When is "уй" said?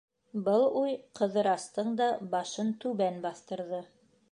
0.79-0.95